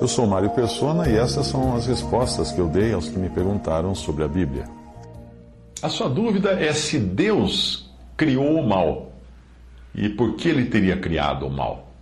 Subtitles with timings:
[0.00, 3.28] Eu sou Mário Persona e essas são as respostas que eu dei aos que me
[3.28, 4.64] perguntaram sobre a Bíblia.
[5.82, 9.12] A sua dúvida é se Deus criou o mal
[9.94, 11.92] e por que ele teria criado o mal.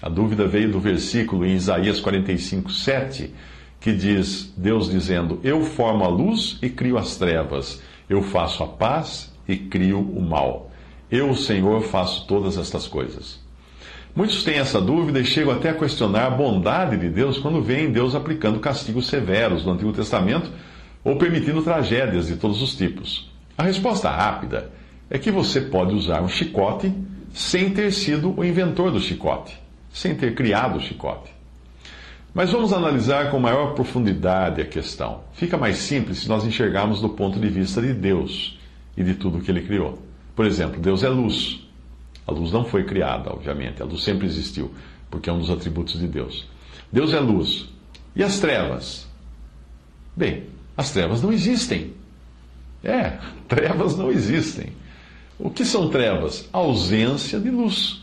[0.00, 3.34] A dúvida veio do versículo em Isaías 45, 7,
[3.78, 8.66] que diz: Deus dizendo: Eu formo a luz e crio as trevas, eu faço a
[8.66, 10.70] paz e crio o mal.
[11.10, 13.39] Eu, o Senhor, faço todas estas coisas.
[14.14, 17.92] Muitos têm essa dúvida e chegam até a questionar a bondade de Deus quando veem
[17.92, 20.50] Deus aplicando castigos severos no Antigo Testamento
[21.04, 23.30] ou permitindo tragédias de todos os tipos.
[23.56, 24.70] A resposta rápida
[25.08, 26.92] é que você pode usar um chicote
[27.32, 29.58] sem ter sido o inventor do chicote,
[29.92, 31.30] sem ter criado o chicote.
[32.34, 35.22] Mas vamos analisar com maior profundidade a questão.
[35.32, 38.58] Fica mais simples se nós enxergarmos do ponto de vista de Deus
[38.96, 39.98] e de tudo que ele criou.
[40.34, 41.69] Por exemplo, Deus é luz.
[42.26, 44.72] A luz não foi criada, obviamente, a luz sempre existiu,
[45.10, 46.46] porque é um dos atributos de Deus.
[46.92, 47.68] Deus é luz.
[48.14, 49.06] E as trevas?
[50.16, 50.44] Bem,
[50.76, 51.94] as trevas não existem.
[52.82, 53.18] É,
[53.48, 54.72] trevas não existem.
[55.38, 56.48] O que são trevas?
[56.52, 58.02] Ausência de luz.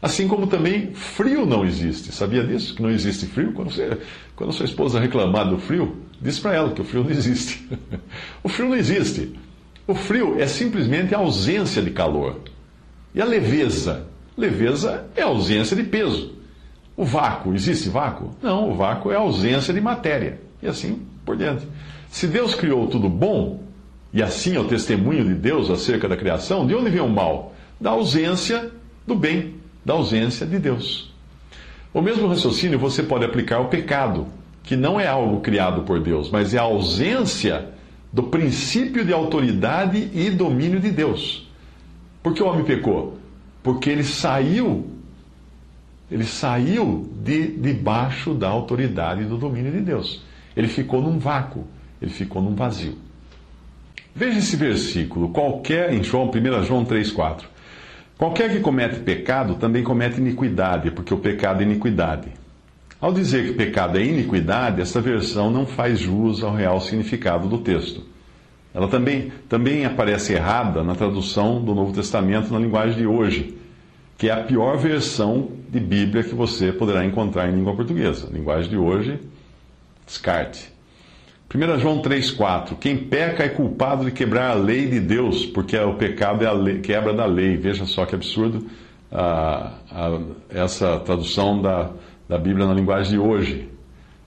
[0.00, 2.10] Assim como também frio não existe.
[2.10, 2.74] Sabia disso?
[2.74, 3.52] Que não existe frio?
[3.52, 3.98] Quando, você,
[4.34, 7.66] quando sua esposa reclamar do frio, diz para ela que o frio não existe.
[8.42, 9.32] o frio não existe.
[9.86, 12.40] O frio é simplesmente a ausência de calor.
[13.14, 14.06] E a leveza?
[14.36, 16.32] Leveza é ausência de peso.
[16.96, 18.34] O vácuo, existe vácuo?
[18.42, 20.40] Não, o vácuo é a ausência de matéria.
[20.62, 21.66] E assim por diante.
[22.10, 23.62] Se Deus criou tudo bom,
[24.12, 27.54] e assim é o testemunho de Deus acerca da criação, de onde vem o mal?
[27.80, 28.70] Da ausência
[29.06, 31.10] do bem, da ausência de Deus.
[31.92, 34.26] O mesmo raciocínio você pode aplicar ao pecado,
[34.62, 37.70] que não é algo criado por Deus, mas é a ausência
[38.12, 41.50] do princípio de autoridade e domínio de Deus.
[42.22, 43.18] Por que o homem pecou?
[43.62, 44.86] Porque ele saiu,
[46.10, 50.22] ele saiu de debaixo da autoridade e do domínio de Deus.
[50.56, 51.66] Ele ficou num vácuo,
[52.00, 52.96] ele ficou num vazio.
[54.14, 57.44] Veja esse versículo, qualquer, em João, 1 João 3,4.
[58.18, 62.28] Qualquer que comete pecado também comete iniquidade, porque o pecado é iniquidade.
[63.00, 67.58] Ao dizer que pecado é iniquidade, essa versão não faz jus ao real significado do
[67.58, 68.11] texto.
[68.74, 73.54] Ela também, também aparece errada na tradução do Novo Testamento na linguagem de hoje,
[74.16, 78.28] que é a pior versão de Bíblia que você poderá encontrar em língua portuguesa.
[78.32, 79.18] Linguagem de hoje,
[80.06, 80.72] descarte.
[81.54, 85.94] 1 João 3,4: Quem peca é culpado de quebrar a lei de Deus, porque o
[85.94, 87.58] pecado é a lei, quebra da lei.
[87.58, 88.66] Veja só que absurdo
[89.10, 90.18] ah, ah,
[90.48, 91.90] essa tradução da,
[92.26, 93.68] da Bíblia na linguagem de hoje.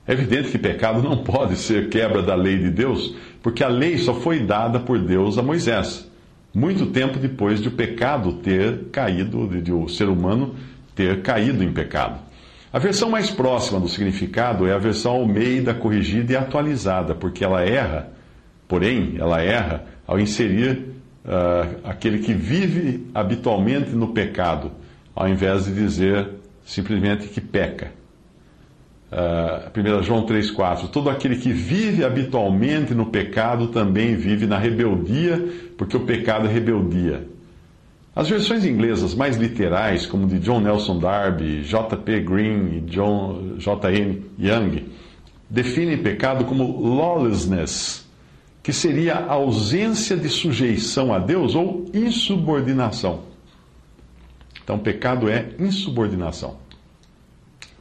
[0.07, 3.99] É evidente que pecado não pode ser quebra da lei de Deus, porque a lei
[3.99, 6.09] só foi dada por Deus a Moisés,
[6.51, 10.55] muito tempo depois de o pecado ter caído, de, o ser humano
[10.95, 12.19] ter caído em pecado.
[12.73, 17.61] A versão mais próxima do significado é a versão Almeida corrigida e atualizada, porque ela
[17.61, 18.11] erra,
[18.67, 20.79] porém, ela erra ao inserir
[21.23, 24.71] uh, aquele que vive habitualmente no pecado,
[25.15, 26.29] ao invés de dizer
[26.65, 27.91] simplesmente que peca.
[29.11, 35.71] Uh, 1 João 3,4: Todo aquele que vive habitualmente no pecado também vive na rebeldia,
[35.77, 37.27] porque o pecado é rebeldia.
[38.15, 42.21] As versões inglesas mais literais, como de John Nelson Darby, J.P.
[42.21, 44.23] Green e John J.N.
[44.39, 44.85] Young,
[45.49, 48.05] definem pecado como lawlessness,
[48.63, 53.23] que seria ausência de sujeição a Deus ou insubordinação.
[54.63, 56.57] Então, pecado é insubordinação.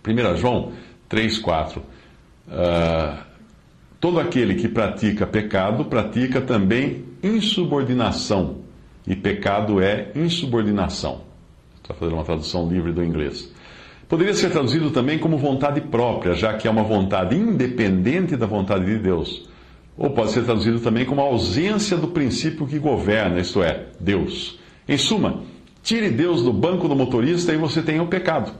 [0.06, 0.72] 1 João
[1.14, 1.81] 3, 4.
[1.81, 3.19] Uh,
[4.00, 8.56] todo aquele que pratica pecado pratica também insubordinação
[9.06, 11.20] e pecado é insubordinação.
[11.81, 13.49] Está fazendo uma tradução livre do inglês.
[14.08, 18.84] Poderia ser traduzido também como vontade própria, já que é uma vontade independente da vontade
[18.84, 19.49] de Deus.
[19.96, 24.58] Ou pode ser traduzido também como ausência do princípio que governa, isto é, Deus.
[24.88, 25.44] Em suma,
[25.81, 28.50] tire Deus do banco do motorista e você tem o pecado.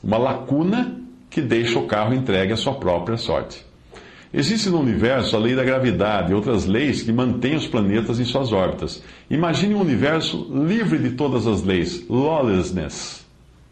[0.00, 1.03] Uma lacuna
[1.34, 3.66] que deixa o carro entregue à sua própria sorte.
[4.32, 8.24] Existe no universo a lei da gravidade e outras leis que mantêm os planetas em
[8.24, 9.02] suas órbitas.
[9.28, 13.26] Imagine um universo livre de todas as leis, lawlessness,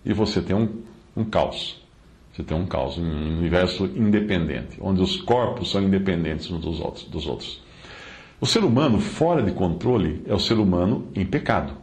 [0.05, 0.69] e você tem um,
[1.17, 1.81] um caos.
[2.33, 7.05] Você tem um caos, um universo independente, onde os corpos são independentes uns dos outros.
[7.05, 7.63] Dos outros.
[8.41, 11.75] O ser humano fora de controle é o ser humano em pecado.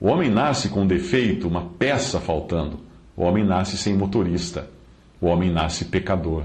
[0.00, 2.80] O homem nasce com um defeito, uma peça faltando.
[3.16, 4.68] O homem nasce sem motorista.
[5.20, 6.44] O homem nasce pecador.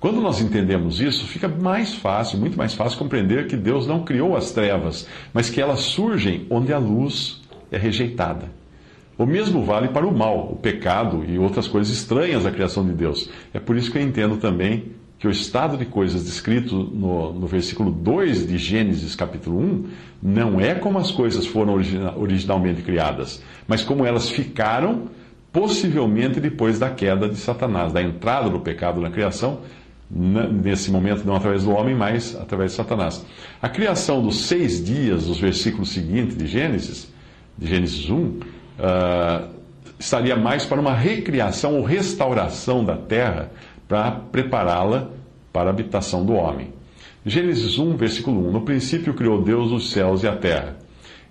[0.00, 4.36] Quando nós entendemos isso, fica mais fácil, muito mais fácil compreender que Deus não criou
[4.36, 7.40] as trevas, mas que elas surgem onde a luz
[7.70, 8.50] é rejeitada.
[9.16, 12.92] O mesmo vale para o mal, o pecado e outras coisas estranhas à criação de
[12.92, 13.30] Deus.
[13.54, 14.86] É por isso que eu entendo também
[15.20, 19.84] que o estado de coisas descrito no, no versículo 2 de Gênesis, capítulo 1,
[20.20, 21.74] não é como as coisas foram
[22.16, 25.02] originalmente criadas, mas como elas ficaram
[25.52, 29.60] possivelmente depois da queda de Satanás, da entrada do pecado na criação,
[30.10, 33.24] nesse momento não através do homem, mas através de Satanás.
[33.60, 37.12] A criação dos seis dias, dos versículos seguintes de Gênesis,
[37.56, 38.40] de Gênesis 1, uh,
[38.78, 39.48] ah,
[39.98, 43.50] estaria mais para uma recriação ou restauração da terra
[43.88, 45.10] para prepará-la
[45.52, 46.72] para a habitação do homem.
[47.24, 50.76] Gênesis 1, versículo 1: No princípio criou Deus os céus e a terra.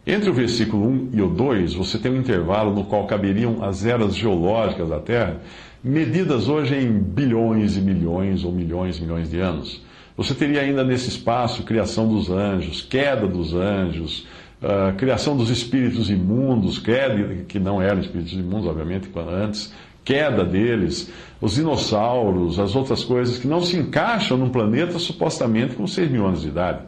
[0.05, 3.85] Entre o versículo 1 e o 2, você tem um intervalo no qual caberiam as
[3.85, 5.39] eras geológicas da Terra,
[5.83, 9.81] medidas hoje em bilhões e milhões ou milhões e milhões de anos.
[10.17, 14.25] Você teria ainda nesse espaço criação dos anjos, queda dos anjos,
[14.61, 19.71] uh, criação dos espíritos imundos, queda, que não eram espíritos imundos, obviamente, antes,
[20.03, 25.85] queda deles, os dinossauros, as outras coisas que não se encaixam num planeta supostamente com
[25.85, 26.79] 6 mil anos de idade.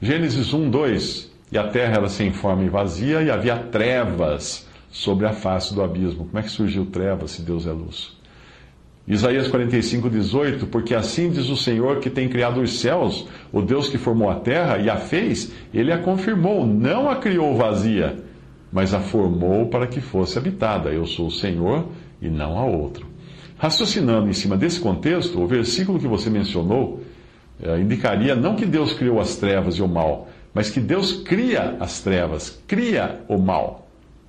[0.00, 1.31] Gênesis 1, 2.
[1.52, 5.82] E a terra era sem forma e vazia, e havia trevas sobre a face do
[5.82, 6.24] abismo.
[6.24, 8.16] Como é que surgiu trevas se Deus é luz?
[9.06, 13.90] Isaías 45, 18, porque assim diz o Senhor que tem criado os céus, o Deus
[13.90, 18.16] que formou a terra e a fez, ele a confirmou, não a criou vazia,
[18.72, 20.88] mas a formou para que fosse habitada.
[20.90, 21.86] Eu sou o Senhor
[22.20, 23.06] e não há outro.
[23.58, 27.02] Raciocinando em cima desse contexto, o versículo que você mencionou
[27.62, 31.76] eh, indicaria não que Deus criou as trevas e o mal, mas que Deus cria
[31.80, 33.82] as trevas, cria o mal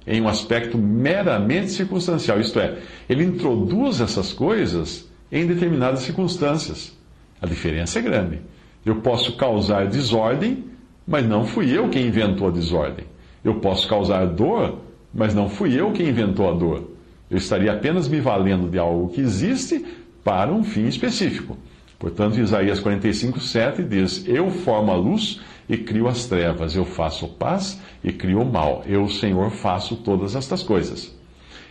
[0.05, 2.77] em um aspecto meramente circunstancial, isto é,
[3.09, 6.95] ele introduz essas coisas em determinadas circunstâncias.
[7.41, 8.41] A diferença é grande.
[8.85, 10.65] Eu posso causar desordem,
[11.07, 13.05] mas não fui eu quem inventou a desordem.
[13.43, 14.79] Eu posso causar dor,
[15.13, 16.91] mas não fui eu quem inventou a dor.
[17.29, 19.85] Eu estaria apenas me valendo de algo que existe
[20.23, 21.57] para um fim específico.
[22.03, 25.39] Portanto, Isaías 45, 7 diz: Eu formo a luz
[25.69, 26.75] e crio as trevas.
[26.75, 28.83] Eu faço paz e crio o mal.
[28.85, 31.15] Eu, Senhor, faço todas estas coisas.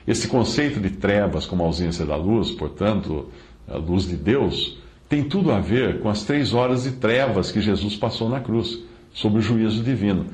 [0.08, 3.29] Esse conceito de trevas como ausência da luz, portanto,
[3.69, 7.61] a luz de Deus, tem tudo a ver com as três horas de trevas que
[7.61, 8.78] Jesus passou na cruz,
[9.12, 10.25] sob o juízo divino,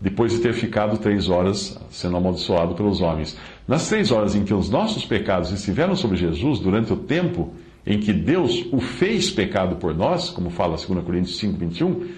[0.00, 3.38] depois de ter ficado três horas sendo amaldiçoado pelos homens.
[3.68, 7.54] Nas três horas em que os nossos pecados estiveram sobre Jesus, durante o tempo
[7.86, 12.08] em que Deus o fez pecado por nós, como fala 2 Coríntios 5, 21,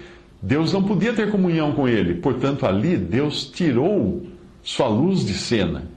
[0.41, 4.25] Deus não podia ter comunhão com ele, portanto, ali Deus tirou
[4.63, 5.89] sua luz de cena.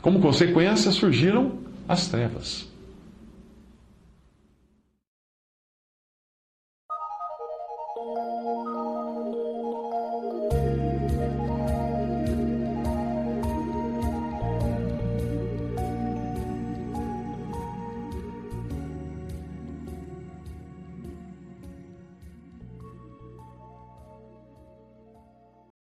[0.00, 1.52] Como consequência, surgiram
[1.88, 2.69] as trevas.